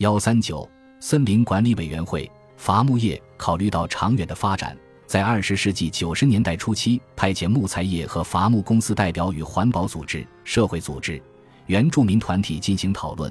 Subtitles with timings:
[0.00, 0.66] 幺三九
[0.98, 4.74] 森林管理委员会伐木业考虑到长远的发展，
[5.06, 11.22] 在二十世纪九十年代初期派遣木材业和伐木公司代表与环保组织、社会组织、
[11.66, 13.30] 原住民团体进行讨论。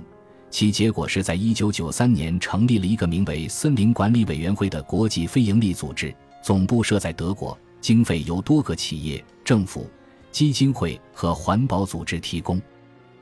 [0.52, 6.13] 其结果是在一九九三年成立了一个名为森林管理委员会的国际非营利组织，
[6.44, 9.90] 总部设在德国，经费由多个企业、政府、
[10.31, 12.62] 基金会和环保组织提供。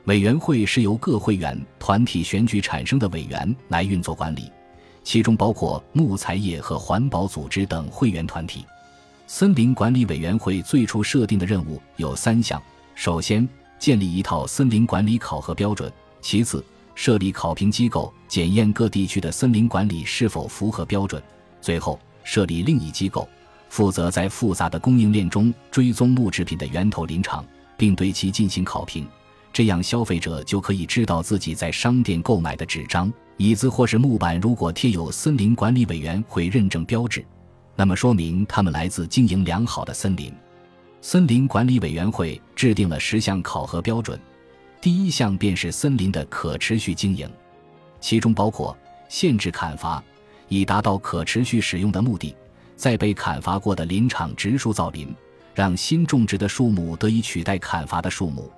[0.08, 4.50] 委员会是由各会员团体选举产生的委员来运作管理，
[5.04, 8.64] 其中包括木材业和环保组织等会员团体。
[9.26, 12.60] 森林管理委员会最初设定的任务有三项：
[12.94, 13.46] 首先，
[13.78, 15.90] 建立一套森林管理考核标准；
[16.22, 21.20] 其次，设立考评机构，检验各地区的森林管理是否符合标准；
[21.60, 23.28] 最后，设立另一机构，
[23.68, 27.44] 负责在复杂的供应链中追踪木制品的源头林场，
[27.76, 29.06] 并对其进行考评。
[29.52, 37.24] 这样，消费者就可以知道自己在商店购买的纸张、椅子或是木板，如果贴有森林管理委员会认证标志，
[37.74, 40.32] 那么说明它们来自经营良好的森林。
[41.00, 44.18] 森林管理委员会制定了十项考核标准，
[44.80, 47.28] 第一项便是森林的可持续经营，
[48.00, 48.76] 其中包括
[49.08, 50.02] 限制砍伐，
[50.48, 52.34] 以达到可持续使用的目的；
[52.76, 55.08] 在被砍伐过的林场植树造林，
[55.54, 58.50] 让新种植的树木得以取代砍伐的树木。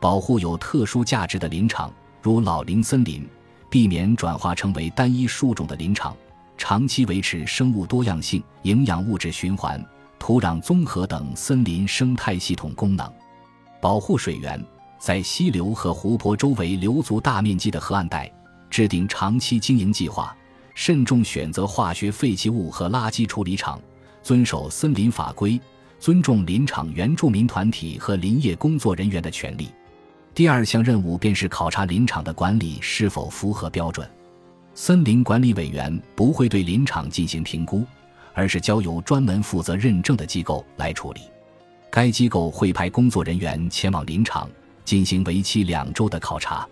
[0.00, 3.28] 保护有特殊价值的林场，如老林森林，
[3.68, 6.16] 避免转化成为单一树种的林场，
[6.56, 9.84] 长期维持生物多样性、营养物质循环、
[10.18, 13.12] 土壤综合等森林生态系统功能。
[13.80, 14.64] 保护水源，
[15.00, 18.30] 在溪流和湖泊周围留足大面积的河岸带，
[18.70, 20.36] 制定长期经营计划，
[20.74, 23.80] 慎重选择化学废弃物和垃圾处理厂，
[24.22, 25.60] 遵守森林法规，
[25.98, 29.68] 尊重林场原住民团体和林业工作人员的权利。
[30.38, 34.08] 第二项任务便是考察林场的管理是否符合标准。
[34.72, 37.84] 森林管理委员不会对林场进行评估，
[38.34, 41.22] 而是交由专门负责认证的机构来处理。
[41.90, 44.48] 该机构会派工作人员前往林场
[44.84, 46.64] 进行为期两周的考察。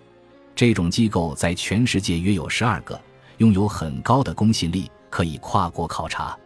[0.54, 2.96] 这种机构在全世界约有十二个，
[3.38, 6.38] 拥有很高的公信力，可以跨国考察。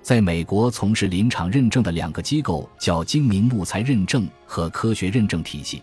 [0.00, 5.82] 在美国从事林场认证的两个机构叫精明木材认证和科学认证体系。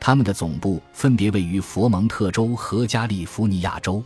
[0.00, 4.02] 他们的总部分别位于佛蒙特州和加利福尼亚州。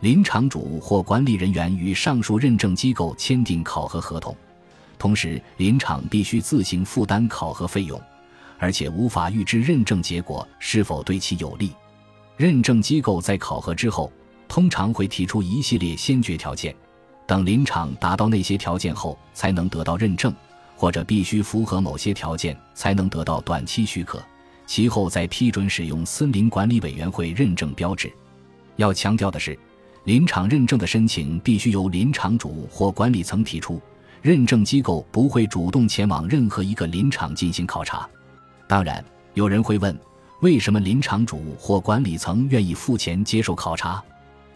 [0.00, 4.36] 林场主或管理人员与上述认证机构签订考核合同，
[4.98, 8.00] 同时林场必须自行负担考核费用，
[8.58, 11.72] 而且无法预知认证结果是否对其有利。
[12.36, 14.12] 认证机构在考核之后，
[14.46, 16.74] 通常会提出一系列先决条件，
[17.26, 20.34] 等林场达到那些条件后才能得到认证，
[20.76, 24.22] 或者必须符合某些条件才能得到短期许可。
[24.66, 28.12] 其后再批准使用森林管理委员会认证标志。
[28.76, 29.58] 要强调的是，
[30.04, 33.80] 林场认证的申请必须由林场主或管理层提出，
[34.20, 38.08] 认证机构不会主动前往任何一个林场进行考察。
[38.66, 39.04] 当然，
[39.34, 39.96] 有人会问，
[40.40, 44.02] 为什么林场主或管理层愿意付钱接受考察？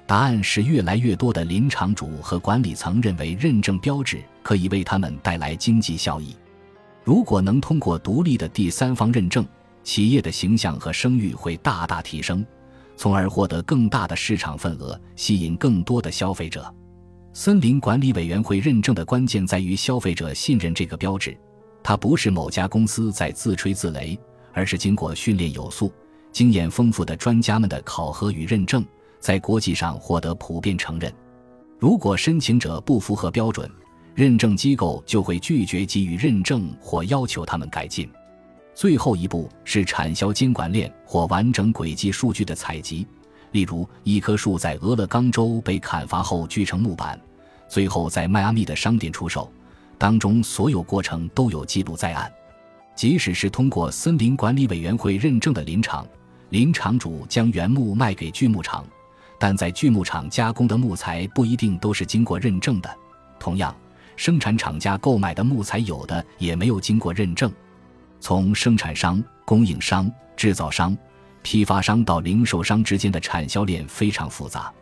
[0.06, 6.34] 答案是，越来越多的林场主和管理层认为认证标志可以为他们带来经济效益。
[7.04, 9.46] 如果能通过独立的第三方认证，
[9.88, 12.44] 企业的形象和声誉会大大提升，
[12.94, 16.70] 从而获得更大的市场份额，吸引更多的消费者。
[17.32, 21.34] 森林管理委员会认证的关键在于消费者信任这个标志，
[21.82, 24.18] 它不是某家公司在自吹自擂，
[24.52, 25.90] 而是经过训练有素、
[26.32, 28.84] 经验丰富的专家们的考核与认证，
[29.18, 31.10] 在国际上获得普遍承认。
[31.78, 33.66] 如果申请者不符合标准，
[34.14, 38.06] 认证机构就会拒绝给予认证或要求他们改进。
[38.78, 43.04] 最后一步是产销监管链或完整轨迹数据的采集，
[43.50, 47.20] 例如一棵树在俄勒冈州被砍伐后锯成木板，
[47.68, 49.52] 最后在迈阿密的商店出售，
[49.98, 52.32] 当中所有过程都有记录在案。
[52.94, 56.06] 即使是通过森林管理委员会认证的林场，
[56.50, 58.86] 林场主将原木卖给锯木厂，
[59.40, 62.88] 但在锯木厂加工的木材不一定都是经过认证的。
[63.40, 63.74] 同样，
[64.14, 67.52] 生产厂家购买的木材有的也没有经过认证。
[68.20, 70.96] 从生产商、供应商、制造商、
[71.42, 74.72] 批发商到零售商之间的产销链非常复杂，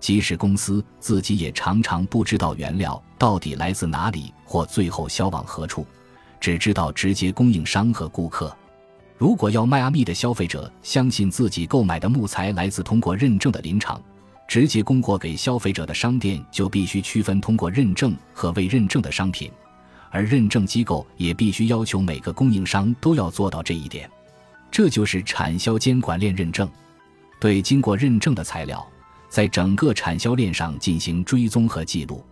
[0.00, 5.86] 即使公司自己也常常不知道原料到底来自哪里或最后销往何处，
[6.40, 8.54] 只知道直接供应商和顾客。
[9.16, 14.00] 如果要迈阿密的消费者相信自己购买的木材来自通过认证的林场，
[14.48, 19.50] 直接供货给消费者的商店就必须区分通过认证和未认证的商品。
[20.10, 24.10] 而认证机构也必须要求每个供应商都要做到这一点，
[24.70, 26.68] 这就是产销监管链认证。
[27.38, 28.86] 对经过认证的材料，
[29.28, 32.22] 在整个产销链上进行追踪和记录。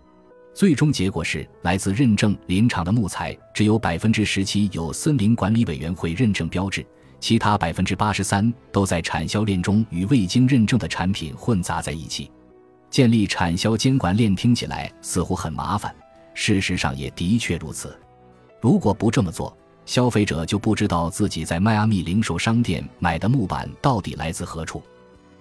[0.52, 6.84] 最终结果是，来自认证林场的木材只有百分之十七有森林管理委员会认证标志，
[7.20, 12.28] 其他百分之八十三都在产销链中与未经认证的产品混杂在一起。
[12.90, 15.94] 建立产销监管链听起来似乎很麻烦，
[16.40, 17.98] 事实上也的确如此。
[18.60, 19.54] 如果不这么做，
[19.84, 24.80] 消费者就不知道自己在迈阿密零售商店买的木板到底来自何处。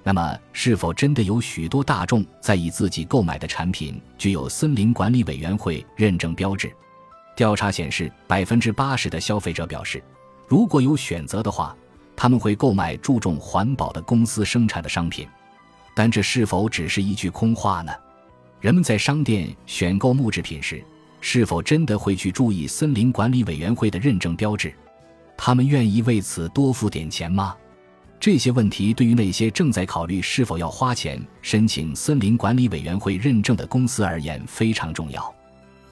[0.02, 6.74] 那么，是否真的有许多大众在意自己购买的产品具有森林管理委员会认证标志？
[7.36, 10.04] 调查显示，百分之八十的消费者表示，
[10.48, 11.78] 如果有选择的话，
[12.16, 15.28] 他们会购买注重环保的公司生产的商品。
[15.94, 17.94] 但这是否只是一句空话呢？
[18.59, 20.83] 人们在商店选购木制品时，
[21.21, 24.74] 是否真的会去注意森林管理委员会的认证标志？
[25.38, 27.56] 他们愿意为此多付点钱吗？
[28.19, 35.31] 这些问题对于那些正在考虑是否要花钱申请森林管理委员会认证的公司而言非常重要。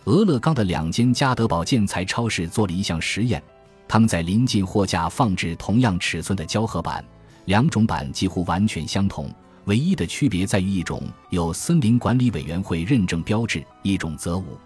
[0.06, 3.42] 俄勒冈的两间家得宝建材超市做了一项实验，
[3.88, 7.06] 他们在临近货架放置同样尺寸的胶合板，
[7.46, 9.32] 两种板几乎完全相同，
[9.66, 14.58] 唯一的区别在于一种有森林管理委员会认证标志，一种则无。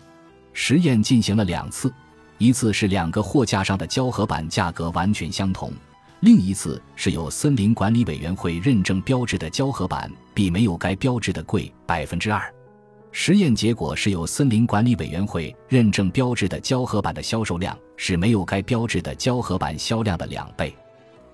[0.51, 1.93] 实验进行了两次，
[2.37, 5.71] 一次是两个货架上的胶合板价格完全相同。
[6.19, 12.53] 另一次是有森林管理委员会认证标志的胶合板比没有该标志的贵百分之二。
[13.11, 20.75] 实验结果是有森林管理委员会认证标志的胶合板的销售量是没有该标志的胶合板销量的两倍。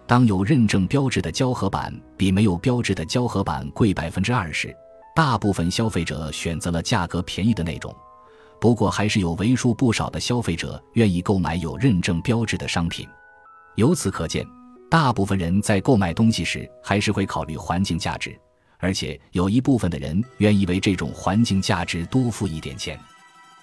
[0.07, 4.75] 当有认证标志的胶合板比没有标志的胶合板贵百分之二时，
[5.15, 7.95] 大部分消费者选择了价格便宜的那种。
[8.61, 13.07] 不过，还是有为数不少的消费者愿意购买有认证标志的商品。
[13.75, 14.45] 由此可见。
[14.87, 18.39] 大部分人在购买东西时还是会考虑环境价值，
[18.77, 22.97] 而且有一部分的人愿意为这种环境价值多付一点钱。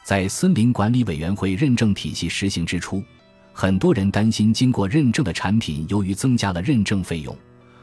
[0.02, 3.02] 在森林管理委员会认证体系实行之初，
[3.52, 7.36] 很多人担心经过认证的产品由于增加了认证费用，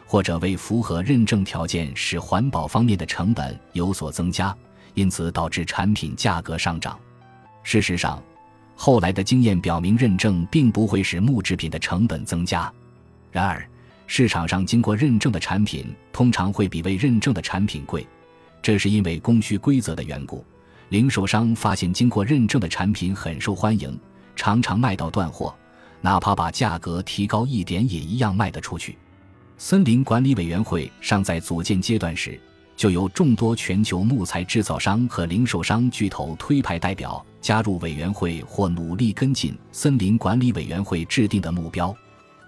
[0.06, 4.56] 或者为符合认证条件使环保方面的成本有所增加，
[4.96, 7.00] 因此导致产品价格上涨。
[7.62, 8.22] 事实上，
[8.76, 12.72] 后来的经验表明，认证并不会使木制品的成本增加。
[13.32, 13.64] 然而，
[14.08, 18.08] 市场上经过认证的产品通常会比未认证的产品贵，
[18.62, 20.44] 这是因为供需规则的缘故。
[20.90, 23.96] 零售商发现经过认证的产品很受欢迎，
[24.40, 25.54] 常常卖到断货，
[26.00, 28.98] 哪怕把价格提高一点也一样卖得出去。
[29.58, 32.40] 森林管理委员会尚在组建阶段时，
[32.78, 41.94] 就由众多全球木材制造商和零售商巨头推派代表加入委员会，或努力跟进森林管理委员会制定的目标。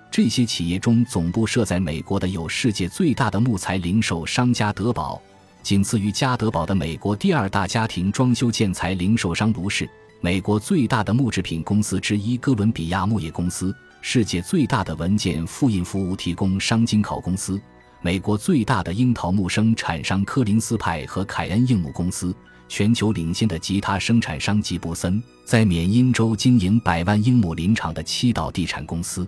[0.09, 5.21] 这些企业中，总部设在美国的有世界最大的木材零售商家德宝，
[5.61, 9.89] 仅次于加德宝的美国第二大家庭装修建材零售商卢氏，
[10.23, 17.59] 美国最大的木制品公司之一哥伦比亚木业公司，世界最大的文件复印服务提供商金考公司，
[18.03, 22.35] 美国最大的樱桃木生产商柯林斯派和凯恩硬木公司，
[22.69, 29.27] 全球领先的吉他生产商吉布森，在缅因州经营百万英亩林场的七岛地产公司。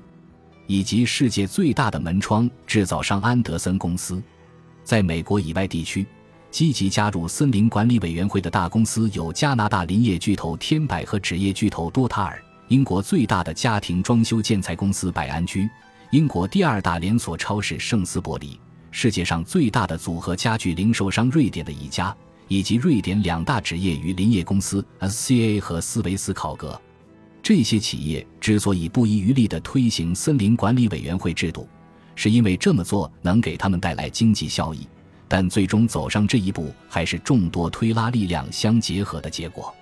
[0.67, 4.21] 以及世界最大的门窗制造商安德森公司，
[4.83, 6.05] 在美国以外地区，
[6.53, 15.67] 积极加入森林管理委员会的大公司有加拿大林业巨头天柏和纸业巨头多塔尔，英国最大的家庭装修建材公司百安居，
[16.11, 18.59] 英国第二大连锁超市圣斯伯里，
[18.91, 22.15] 世界上最大的组合家具零售商瑞典的宜家，
[22.47, 26.79] 以及瑞典两大纸业与林业公司 SCA 和斯维斯考格。
[27.41, 31.67] 这些企业之所以不遗余力地推行森林管理委员会制度，
[32.13, 34.87] 是因为这么做能给他们带来经济效益。
[35.35, 39.73] 但最终走上这一步，还是众多推拉力量相结合的结果。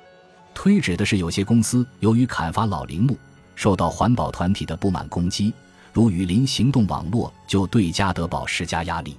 [0.54, 3.18] 推指的是有些公司由于砍伐老林木，
[3.54, 5.54] 受到环保团体的不满攻击，
[5.92, 9.18] 如雨林行动网络就对加德堡施加压力。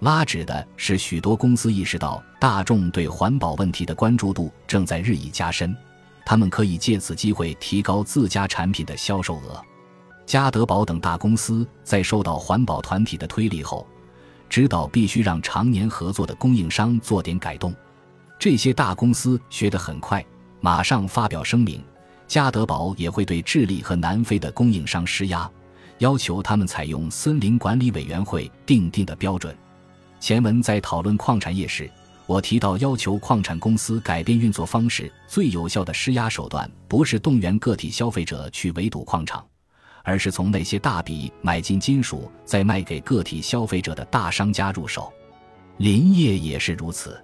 [0.00, 5.72] 拉指的是许多公司意识到大众对环保问题的关注度正在日益加深。
[6.26, 9.64] 他们可以借此机会提高自家产品的销售额。
[10.26, 13.86] 加德堡等大公司在受到环保团体的推力后，
[14.50, 17.74] 知道必须让常年合作的供应商做点改动。
[18.38, 20.22] 这些大公司学得很快，
[20.60, 21.82] 马上发表声明。
[22.26, 25.50] 加德堡也会对智利和南非的供应商施压，
[25.98, 29.56] 要求他们采用森林管理委员会定定的标准。
[30.18, 31.90] 前文在讨论矿产业时。
[32.26, 39.44] 我提到，要求矿产公司改变运作方式，最有效的施压手段不是动员个体消费者去围堵矿场，
[40.02, 45.12] 而是从那些大笔买进金属再卖给个体消费者的大商家入手。
[45.78, 47.18] 林业也是如此。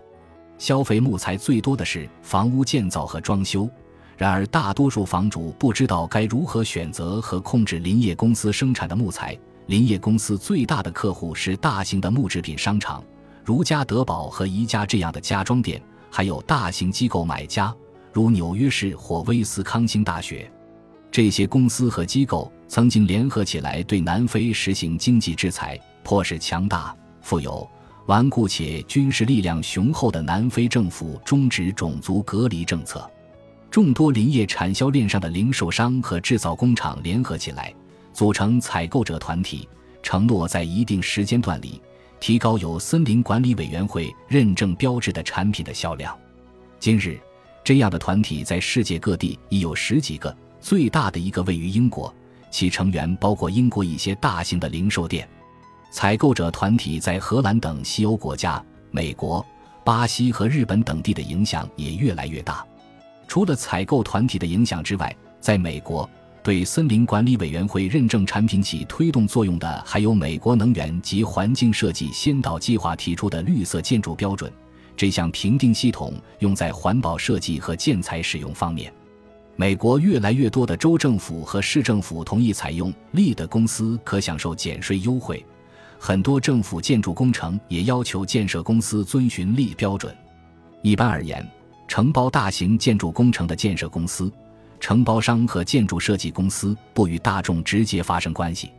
[0.59, 3.69] 消费木材最多的是房屋建造和装修，
[4.17, 9.39] 然而大多数房主不知道该如何选择和控制林业公司生产的木材。
[9.67, 13.05] 林业公司最大的客户是大型的木制品商场，
[13.45, 17.75] 如家得宝和宜家这样的家装店，还有大型机构买家，
[18.13, 20.51] 如纽约市或威斯康星大学。
[21.11, 27.69] 这些公司和机构曾经联合起来对南非实行经济制裁，迫使强大、富有、
[28.07, 33.09] 顽固且军事力量雄厚的南非政府终止种族隔离政策。
[33.71, 37.73] 众多林业产销链上的零售商和制造工厂联合起来，
[38.13, 39.69] 组成采购者团体，
[40.03, 41.81] 承诺在一定时间段里
[42.19, 46.17] 提高有森林管理委员会认证标志的产品的销量。
[46.81, 47.19] 今日，
[47.63, 50.35] 这样的团体在世界各地已有十几个。
[50.59, 52.13] 最大的一个位于英国，
[52.57, 55.29] 其成员包括英国一些大型的零售店。
[55.91, 59.45] 采购者团体在荷兰等西欧国家、美国、
[59.85, 62.65] 巴西和日本等地的影响也越来越大。
[63.29, 66.09] 除了采购团体的影响之外，在美国，
[66.43, 74.51] 对森林管理委员会认证产品起推动作用的还有美国能源及环境设计先导计划提出的绿色建筑标准。
[74.97, 78.91] 这项评定系统用在环保设计和建材使用方面。
[79.59, 85.43] 美国越来越多的州政府和市政府同意采用利的公司可享受减税优惠，
[85.99, 90.15] 很多政府建筑工程也要求建设公司遵循利标准。
[90.83, 91.45] 一般而言，
[91.89, 94.31] 承包大型建筑工程的建设公司、
[94.79, 98.71] 承包商和建筑设计公司不与大众直接发生关系，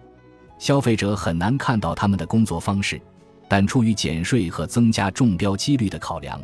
[0.60, 3.02] 消费者很难看到他们的工作方式，
[3.48, 6.40] 但出于减税和增加中标几率的考量。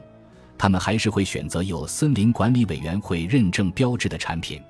[0.64, 4.62] 他们还是会选择有森林管理委员会认证标志的产品。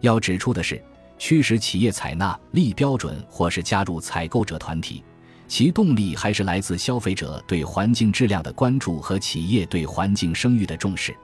[0.00, 0.82] 要指出的是，
[1.18, 5.04] 驱使企业采纳立标准或是加入采购者团体，
[5.46, 11.14] 其动力还是来自消费者对环境质量的关注和企业对环境声誉的重视。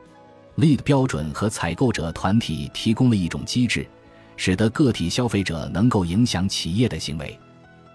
[0.56, 3.88] 立标准和采购者团体提供了一种机制，
[4.36, 7.40] 使得个体消费者能够影响企业的行为。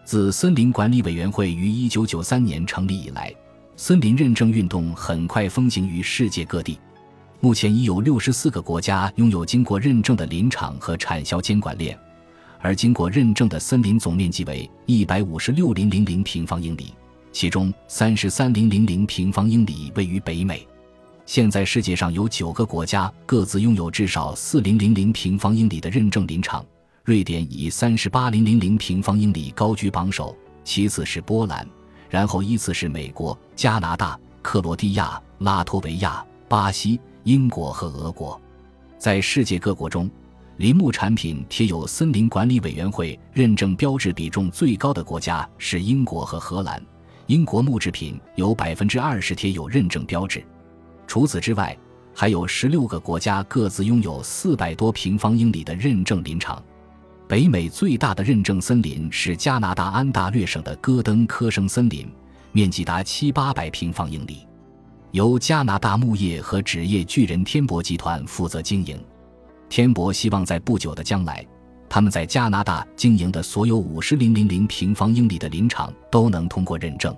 [0.04, 3.32] 自森林管理委员会于1993年成立以来。
[3.80, 6.80] 森林认证运动很快风行于世界各地，
[7.40, 11.96] 目前已有六十四个国家拥有经过认证的林场和产销监管链，
[12.60, 16.92] 而经过认证的森林总面积为一百五十六零零零平方英里，
[17.32, 20.68] 其中三十三零零零平方英里位于北美。
[21.28, 26.66] 现在世界上有九个国家各自拥有至少四零零零平方英里的认证林场，
[27.04, 31.64] 瑞典以三十八零零零平方英里高居榜首，其次是波兰。
[32.10, 38.40] 然后依次是美国、加拿大、克罗地亚、拉脱维亚、巴西、英国和俄国。
[38.98, 40.10] 在世界各国中，
[40.58, 46.82] 林木产品贴有森林管理委员会认证标志比重最高的国家是英国和荷兰。
[47.28, 50.44] 英国木制品有百分之二十贴有认证标志。
[51.06, 51.78] 除此之外，
[52.16, 56.64] 还有十六个国家各自拥有四百多平方英里的认证林场。
[57.28, 62.10] 北美最大的认证森林是加拿大安大略省的戈登科生森林，
[62.54, 64.48] 面积达七八百平方英里，
[65.12, 68.98] 由加拿大牧业和纸业巨人天博集团负责经营。
[69.68, 71.46] 天博希望在不久的将来，
[71.90, 77.14] 他们在加拿大经营的所有五十零零零平方英里的林场都能通过认证。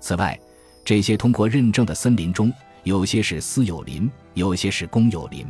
[0.00, 0.36] 此外，
[0.84, 5.46] 这些通过认证的森林中，有些是私有林，有些是公有林。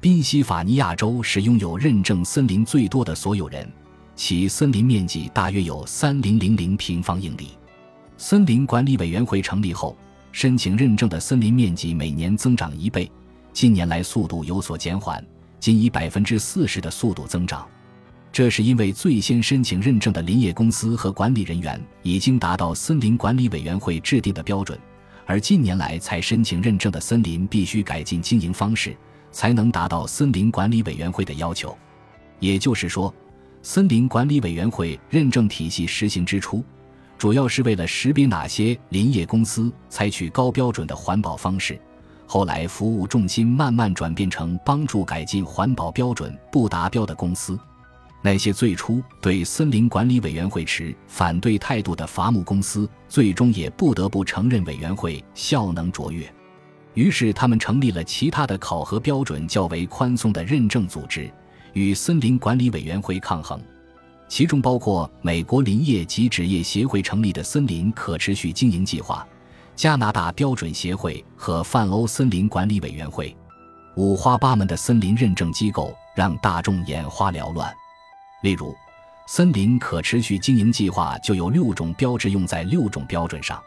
[0.00, 3.70] 宾夕法尼亚州是拥有认证森林最多的所有人，
[4.16, 7.48] 其森林面积大约有三零零零平方英里。
[8.16, 9.94] 森林管理委员会成立后，
[10.32, 13.12] 申请认证的森林面积每年增长一倍，
[13.52, 15.22] 近年来速度有所减缓，
[15.58, 17.68] 仅以百分之四十的速度增长。
[18.32, 24.78] 这是因为最先申请认证的林业公司和管理人员已经达到森林管理委员会制定的标准，
[25.26, 28.96] 而近年来才申请认证的森林必须改进经营方式。
[29.30, 31.76] 才能达到森林管理委员会的要求。
[32.38, 33.14] 也就是说，
[33.62, 36.64] 森林管理委员会认证体系实行之初，
[37.18, 41.78] 主要是为了识别哪些林业公司采取高标准的环保方式。
[42.26, 47.58] 后来，服务重心慢慢转变成帮助改进环保标准不达标的公司。
[48.22, 56.30] 那些最初对森林管理委员会持反对态度的伐木公司，最终也不得不承认委员会效能卓越。
[56.94, 61.30] 于是，他们成立了其他的考核标准较为宽松的认证组织，
[61.72, 63.60] 与森林管理委员会抗衡。
[64.28, 69.26] 其中包括美国林业及纸业协会成立的森林可持续经营计划、
[69.74, 73.36] 加拿大标准协会和泛欧森林管理委员会。
[73.96, 77.72] 五花八门的森林认证机构让大众眼花缭乱。
[78.42, 78.74] 例如，
[79.26, 83.60] 森林可持续经营计划就有六种标志用在六种标准上。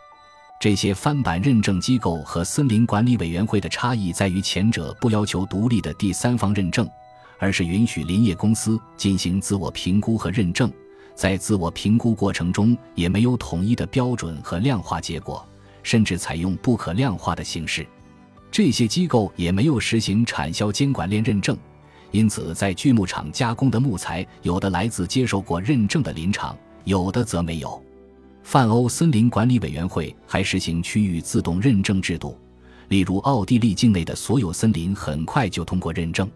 [0.64, 6.90] 这些翻版认证机构和森林管理委员会的差异在于，前者不要求独立的第三方认证，
[7.38, 10.72] 而是允许林业公司进行自我评估和认证，
[11.16, 15.46] 在自我评估过程中也没有统一的标准和量化结果，
[15.84, 17.86] 甚至采用不可量化的形式。
[18.50, 21.58] 这些机构也没有实行产销监管链认证，
[22.12, 27.84] 因此在锯木厂加工的木材，有的来自接受过认证的林场，有的则没有。
[28.44, 32.38] 泛欧森林管理委员会还实行区域自动认证制度，
[32.90, 36.30] 例如奥地利境内的所有森林很快就通过认证。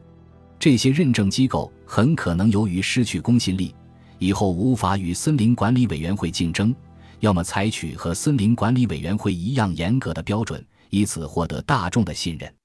[0.58, 3.76] 这些认证机构很可能由于失去公信力，
[4.18, 6.74] 以后无法与森林管理委员会竞争，
[7.20, 10.66] 要么采取和森林管理委员会一样严格的标准。
[10.90, 12.57] 以此获得大众的信任。